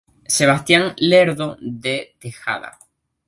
Sebastián 0.27 0.95
Lerdo 0.97 1.57
de 1.61 2.15
Tejada. 2.17 2.79